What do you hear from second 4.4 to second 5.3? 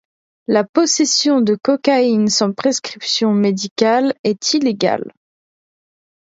illégale.